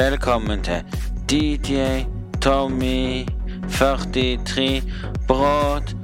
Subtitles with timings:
[0.00, 0.84] Velkommen til
[1.30, 1.76] DJ
[2.42, 3.26] Tommy
[3.68, 4.82] 43
[5.28, 6.00] Broadcast.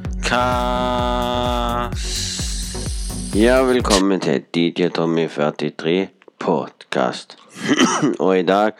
[3.34, 7.38] Ja, velkommen til DJ Tommy 43 Podcast.
[8.24, 8.72] Og i dag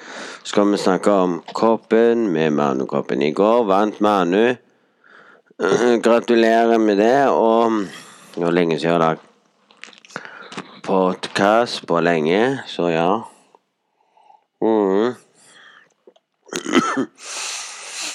[0.45, 3.23] skal vi snakke om koppen med Manu-koppen.
[3.23, 4.55] I går vant Manu.
[6.07, 7.29] Gratulerer med det.
[7.29, 7.73] Og
[8.35, 9.21] det var lenge siden har lagd
[10.85, 13.36] podkast på lenge, så ja.
[14.67, 15.15] Mm.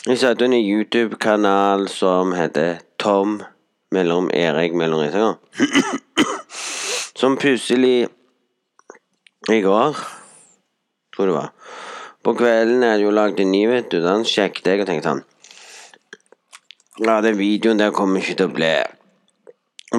[0.07, 3.37] Jeg satte en YouTube-kanal som heter Tom
[3.91, 5.35] mellom Erik mellom Risager.
[7.21, 8.07] Som plutselig
[9.51, 9.97] i går,
[11.15, 11.49] tror det var
[12.23, 13.99] På kvelden er det jo lagd en ny, vet du.
[14.01, 15.23] Den sjekket jeg og tenkte sånn
[17.05, 18.73] Ja, den videoen der kommer ikke til å bli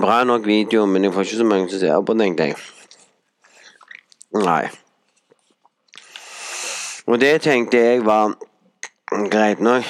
[0.03, 2.57] bra nok video, men jeg får ikke så mange som ser på, tenkte jeg.
[4.33, 4.82] Nei.
[7.07, 8.35] Og det tenkte jeg var
[9.31, 9.83] greit nok.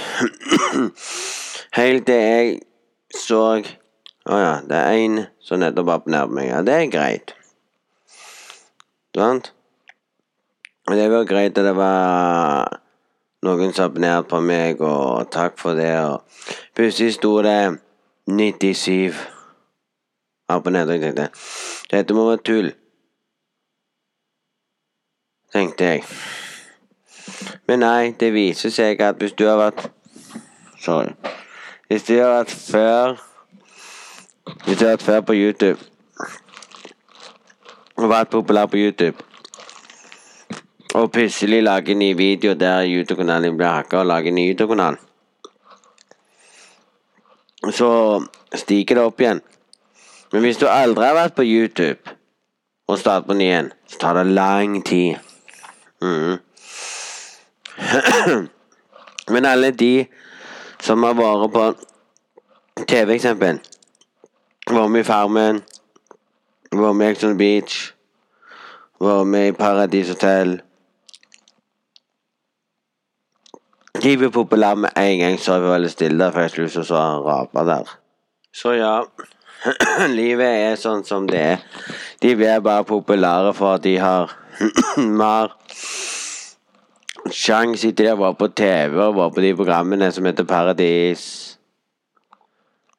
[1.80, 2.60] Helt til jeg
[3.16, 3.63] så
[4.23, 6.46] Å ja, det er én som nettopp abonnerte på meg.
[6.46, 7.33] Ja, det er greit.
[9.16, 9.51] Sant?
[10.87, 12.79] Og det var greit at det var
[13.43, 15.90] noen som abonnerte på meg, og takk for det.
[16.07, 16.23] Og
[16.79, 17.57] plutselig sto det
[18.30, 19.18] 97
[20.55, 20.95] abonnenter.
[20.95, 21.29] Jeg tenkte
[21.90, 22.71] dette må være tull.
[25.52, 26.07] Tenkte jeg.
[27.68, 29.88] Men nei, det viser seg at hvis du har vært
[30.82, 31.12] Sorry.
[31.88, 33.18] Hvis du har vært før
[34.65, 35.79] Hvis du har vært før på YouTube
[38.02, 39.21] og vært populær på YouTube
[40.95, 44.43] og plutselig lager en ny video der YouTube-kanalen din blir hacka, og lager en ny
[44.51, 44.96] YouTube-kanal,
[47.73, 48.21] så
[48.54, 49.40] stiger det opp igjen.
[50.32, 52.16] Men hvis du aldri har vært på YouTube
[52.88, 55.16] og starter på ny igjen, så tar det lang tid.
[56.02, 56.37] Mm.
[59.32, 60.06] Men alle de
[60.82, 61.65] som har vært på
[62.87, 63.60] TV, eksempel
[64.71, 65.62] Vært med i Farmen,
[66.71, 67.78] vært med i Exxon Beach,
[69.03, 70.61] vært med i Paradis Hotel
[74.03, 77.03] De blir populære med en gang, så jeg var veldig stille for jeg skulle så
[77.27, 77.91] rape der.
[78.53, 79.03] Så ja.
[80.19, 81.61] Livet er sånn som det er.
[82.22, 84.32] De blir bare populære for at de har
[85.21, 85.55] mer
[87.32, 91.25] sjanse til å være på TV og være på de programmene som heter Paradis,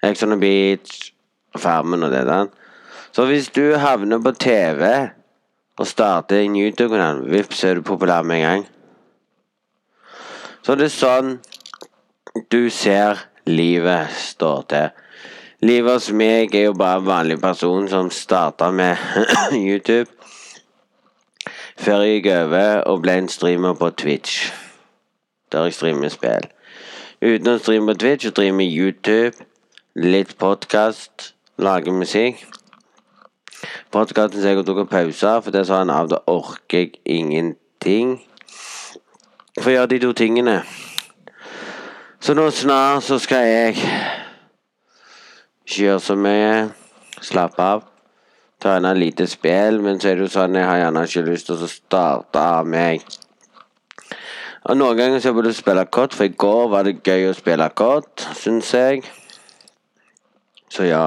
[0.03, 1.13] Ex on the Beach,
[1.57, 2.49] Farmen og det der.
[3.13, 4.89] Så hvis du havner på TV
[5.77, 8.65] og starter en YouTube-kanal, vips, er du populær med en gang.
[10.63, 11.31] Så det er sånn
[12.49, 14.91] du ser livet stå til.
[15.63, 18.97] Livet hos meg er jo bare en vanlig person som starta med
[19.69, 20.09] YouTube.
[21.77, 24.51] Før jeg gikk over og ble en streamer på Twitch.
[25.51, 26.49] Der jeg streamer spill.
[27.23, 29.45] Uten å streame på Twitch, så streamer jeg YouTube,
[29.95, 32.41] litt podkast, lager musikk.
[33.93, 38.17] Podkasten som jeg tok en pause for det sa han av, da orker jeg ingenting.
[39.59, 40.57] For å gjøre de to tingene.
[42.19, 43.77] Så nå snart så skal jeg
[45.63, 46.53] ikke gjøre så mye.
[47.23, 47.92] Slappe av.
[48.63, 51.59] Trene lite spill, men så er det jo sånn jeg har gjerne ikke lyst til
[51.59, 53.03] å starte av meg.
[54.63, 57.35] Og Noen ganger så burde jeg spille kort, for i går var det gøy å
[57.35, 59.03] spille kort, syns jeg.
[60.71, 61.03] Så ja.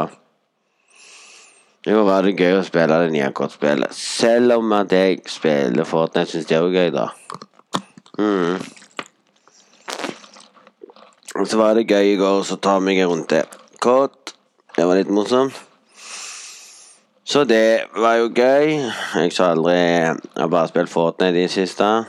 [1.87, 3.95] Jo, var det gøy å spille det nye kortspillet.
[3.97, 7.07] Selv om at jeg spiller Fortnite, syns det er jo gøy, da.
[8.21, 8.59] Mm.
[11.47, 13.47] Så var det gøy i går å ta meg rundt det.
[13.81, 14.35] Kort.
[14.77, 15.57] Det var litt morsomt.
[17.27, 18.69] Så det var jo gøy.
[19.19, 22.05] Jeg har aldri Jeg har bare spilt Fortnite i det siste.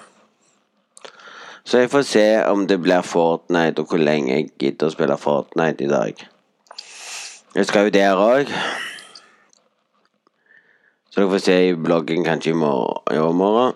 [1.65, 5.17] Så jeg får se om det blir Fortnite, og hvor lenge jeg gidder å spille
[5.17, 6.21] Fortnite i dag.
[7.55, 8.53] Jeg skal jo der òg.
[11.09, 13.01] Så dere får se i bloggen kanskje i morgen.
[13.17, 13.73] Overmorgen.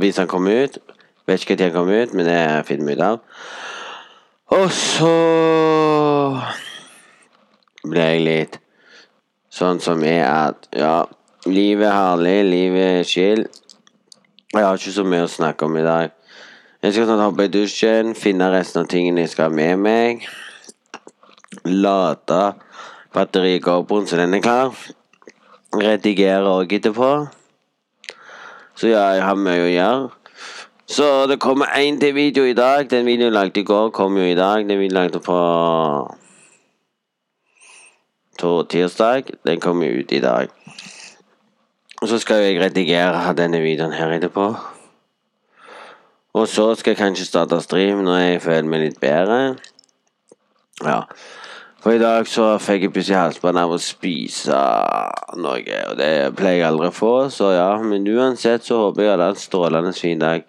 [0.00, 0.78] Hvis han kommer ut.
[1.26, 3.18] Vet ikke når han kommer ut, men det finner vi ut av.
[4.56, 5.16] Og så
[7.84, 8.62] ble jeg litt
[9.56, 11.06] sånn som er at ja,
[11.48, 13.46] livet er herlig, livet er chill.
[14.52, 16.12] Jeg har ikke så mye å snakke om i dag.
[16.84, 20.26] Jeg skal snart hoppe i dusjen, finne resten av tingene jeg skal ha med meg.
[21.64, 22.42] Lade
[23.16, 24.76] batteriet i GoProen så den er klar.
[25.76, 27.10] Redigere òg etterpå.
[28.76, 30.12] Så ja, jeg har mye å gjøre.
[30.86, 32.86] Så det kommer én til video i dag.
[32.90, 34.68] Den videoen lagde i går, kommer jo i dag.
[34.68, 35.40] Den videoen lagde på
[38.38, 39.32] tirsdag.
[39.46, 40.48] Den kommer ut i dag.
[42.02, 44.50] Og så skal jeg redigere denne videoen her etterpå.
[46.36, 49.56] Og så skal jeg kanskje starte stream når jeg føler meg litt bedre.
[50.84, 51.00] Ja.
[51.80, 54.56] For i dag så fikk jeg plutselig halsbånd av å spise
[55.38, 57.68] noe, og det pleier jeg aldri å få, så ja.
[57.80, 60.42] Men uansett så håper jeg alle har en strålende fin dag.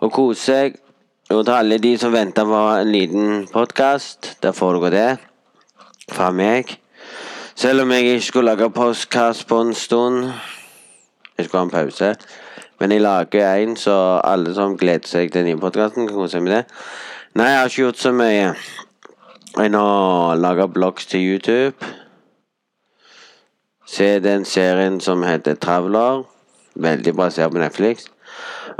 [0.00, 0.78] Og kose seg.
[1.30, 6.30] Og til alle de som venter på en liten podkast, der får dere det fra
[6.34, 6.72] meg.
[7.60, 10.24] Selv om jeg ikke skulle lage postkast på en stund.
[11.38, 12.14] Jeg skulle ha en pause.
[12.80, 16.38] Men jeg lager en, så alle som gleder seg til den nye podkasten, kan kose
[16.38, 16.62] seg med det.
[17.36, 18.46] Nei, jeg har ikke gjort så mye
[19.66, 19.84] enn å
[20.40, 21.92] lage blogs til YouTube.
[23.84, 26.24] Se den serien som heter Traveler.
[26.80, 28.08] Veldig bra serie på Netflix.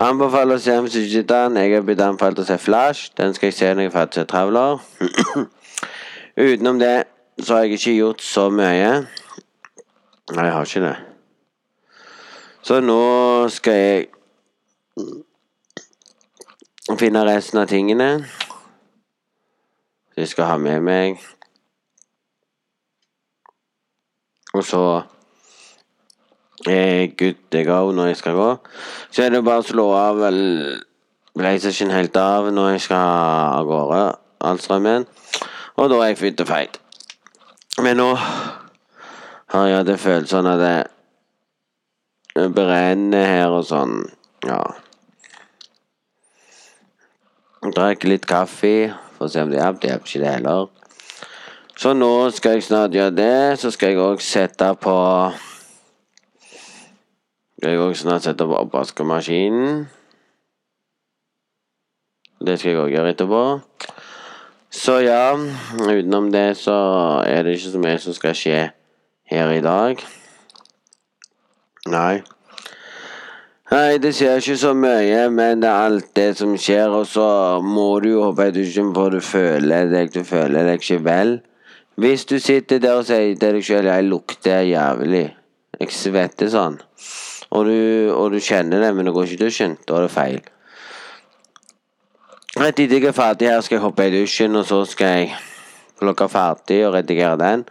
[0.00, 1.60] Anbefaler å se ikke den.
[1.60, 3.12] Jeg har blitt anbefalt å se Flash.
[3.12, 4.84] Den skal jeg se når jeg er ferdig med Traveler.
[6.48, 6.94] Utenom det
[7.42, 8.90] så har jeg ikke gjort så mye.
[10.30, 10.96] Nei, jeg har ikke det.
[12.62, 13.02] Så nå
[13.48, 14.06] skal jeg
[16.98, 18.10] finne resten av tingene
[20.20, 21.20] jeg skal ha med meg.
[24.52, 24.82] Og så
[26.68, 28.50] er good to go når jeg skal gå.
[29.10, 30.20] Så er det bare å slå av
[31.38, 34.02] PlayStation helt av når jeg skal av gårde
[34.44, 35.06] all strømmen.
[35.76, 36.80] Og da er jeg fylt og feit.
[37.80, 38.10] Men nå
[39.50, 44.02] har jeg hatt følelsen av det brenner her og sånn.
[44.44, 44.58] Ja.
[47.64, 49.80] Drikke litt kaffe for å se om det hjelper.
[49.80, 50.68] Det hjelper ikke det heller.
[51.80, 53.38] Så nå skal jeg snart gjøre det.
[53.62, 54.96] Så skal jeg òg sette på
[57.56, 59.82] Skal jeg òg snart sette på oppvaskmaskinen.
[62.44, 63.44] Det skal jeg òg gjøre etterpå.
[64.80, 65.36] Så ja,
[65.76, 66.74] utenom det så
[67.28, 68.60] er det ikke så mye som skal skje
[69.28, 70.00] her i dag.
[71.92, 72.22] Nei.
[73.70, 77.26] Nei, det skjer ikke så mye, men det er alt det som skjer, og så
[77.60, 81.34] må du jo hoppe i dusjen for du føler deg Du føler deg ikke vel.
[82.00, 85.36] Hvis du sitter der og sier til deg sjøl 'jeg lukter jævlig',
[85.80, 86.80] jeg svetter sånn,
[87.50, 90.10] og du, og du kjenner det, men du går ikke i dusjen, da er det
[90.16, 90.40] feil.
[92.58, 95.34] Rett etter jeg er ferdig her, skal jeg hoppe i dusjen, og så skal jeg
[96.02, 97.62] lukke ferdig og redigere den.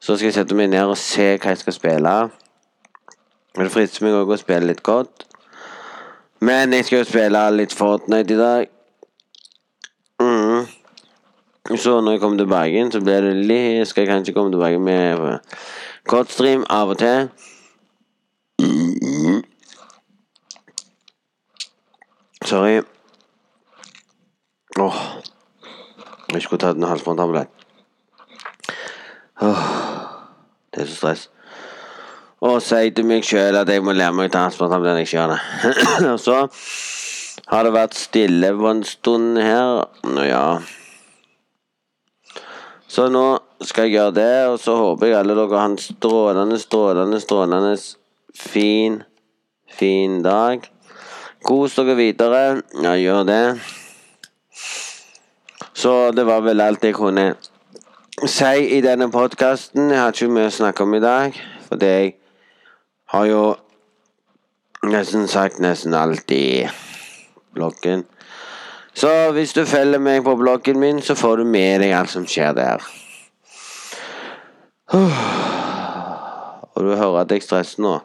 [0.00, 2.14] Så skal jeg sette meg ned og se hva jeg skal spille.
[3.58, 5.26] Det frister meg òg å spille litt godt.
[6.40, 8.70] Men jeg skal jo spille litt Fortnite i dag.
[10.22, 10.64] Mm.
[11.76, 15.38] Så når jeg kommer tilbake så blir det litt Skal jeg kanskje komme tilbake med
[16.08, 17.28] kortstream av og til.
[22.48, 22.80] Sorry.
[24.80, 25.02] Åh.
[26.30, 27.52] Jeg skulle tatt en halsbåndtablett.
[29.40, 31.28] Det er så stress
[32.40, 35.12] og si til meg sjøl at jeg må lære meg å ta halsbåndtablett.
[35.12, 35.40] jeg det.
[36.12, 36.38] og så
[37.52, 39.84] har det vært stille på en stund her.
[40.08, 40.44] Nå ja.
[42.90, 43.24] Så nå
[43.62, 47.74] skal jeg gjøre det, og så håper jeg alle dere har en strålende, strålende, strålende
[48.34, 49.02] fin,
[49.76, 50.64] fin dag.
[51.44, 52.42] Kos dere videre.
[52.80, 53.44] Ja, gjør det.
[55.80, 57.22] Så det var vel alt jeg kunne
[58.28, 59.88] si i denne podkasten.
[59.88, 61.38] Jeg har ikke mye å snakke om i dag,
[61.70, 62.10] fordi jeg
[63.14, 63.56] har jo
[64.92, 66.68] nesten sagt nesten alt i
[67.56, 68.04] bloggen.
[68.92, 72.28] Så hvis du følger meg på bloggen min, så får du med deg alt som
[72.28, 72.84] skjer der.
[76.76, 77.98] Og du hører at jeg stresser nå.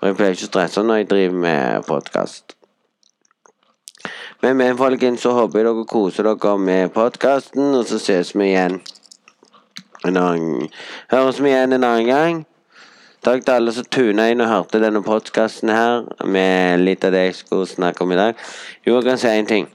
[0.00, 2.59] Og jeg pleier ikke å stresse når jeg driver med podkast.
[4.42, 8.46] Men med folkens, så håper jeg dere koser dere med podkasten, og så ses vi
[8.52, 8.78] igjen
[10.08, 10.70] en annen
[11.12, 12.38] Høres vi igjen en annen gang.
[13.20, 17.26] Takk til alle som tuna inn og hørte denne podkasten her med litt av det
[17.26, 18.38] jeg skulle snakke om i dag.
[18.86, 19.68] Jo, jeg kan si én ting.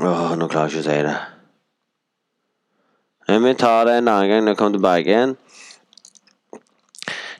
[0.00, 1.14] Åh, nå klarer jeg ikke å si det.
[3.30, 5.32] Men vi tar det en annen gang når jeg kommer tilbake igjen.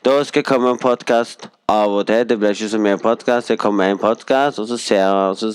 [0.05, 2.25] Da skal jeg komme en podkast av og til.
[2.25, 3.53] Det blir ikke så mye podkast.
[3.53, 5.53] Jeg kommer med en podkast, og så ser så,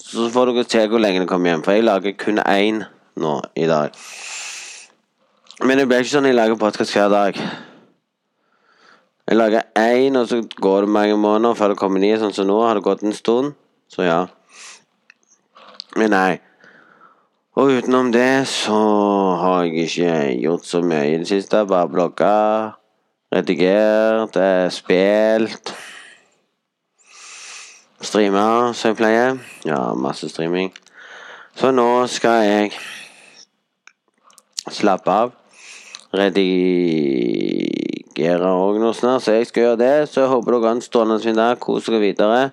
[0.00, 1.62] så får dere se hvor lenge det kommer hjem.
[1.66, 2.84] For jeg lager kun én
[3.18, 3.94] nå i dag.
[5.64, 7.38] Men det blir ikke sånn jeg lager podkast hver dag.
[9.28, 12.46] Jeg lager én, og så går det mange måneder før det kommer nye, sånn som
[12.48, 12.60] nå.
[12.64, 13.56] Har det gått en stund,
[13.92, 14.20] så ja.
[15.98, 16.38] Men nei.
[17.58, 18.78] Og utenom det så
[19.42, 21.64] har jeg ikke gjort så mye i det siste.
[21.66, 22.34] Bare blogga,
[23.34, 24.38] redigert,
[24.72, 25.74] spilt.
[28.00, 29.38] Streama, som jeg pleier.
[29.66, 30.72] Ja, masse streaming.
[31.58, 32.72] Så nå skal jeg
[34.70, 35.34] slappe av.
[36.14, 36.48] Redig
[38.18, 40.08] redigere òg nå snart, så jeg skal gjøre det.
[40.08, 41.58] Så jeg håper dere har en strålende fin dag.
[41.58, 42.50] Kos dere videre.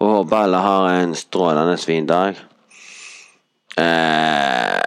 [0.00, 2.36] Og håper alle har en strålende fin dag.
[3.78, 4.78] Eh,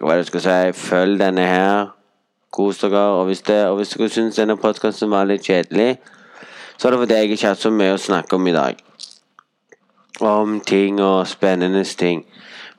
[0.00, 0.72] hva er det jeg skal si?
[0.86, 1.86] Følg denne her.
[2.50, 3.04] Kos dere.
[3.18, 5.98] Og hvis, og hvis dere syns denne podkasten var litt kjedelig,
[6.76, 8.80] så er det fordi jeg ikke har så mye å snakke om i dag.
[10.20, 12.24] Om ting og spennende ting.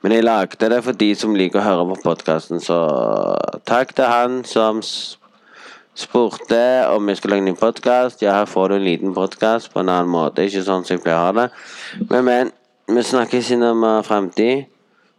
[0.02, 2.76] Men jeg lagde det for de som liker å høre på podkasten, så
[3.66, 4.82] takk til han som
[5.96, 6.60] spurte
[6.92, 8.22] om jeg skulle lage en podkast.
[8.22, 11.04] Ja, her får du en liten podkast på en annen måte, ikke sånn som jeg
[11.04, 11.48] pleier å ha det.
[12.10, 12.52] Men, men,
[12.92, 14.68] vi snakkes innom fremtid.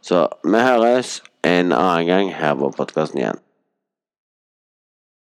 [0.07, 3.46] Så vi høres en annen gang her på podkasten igjen.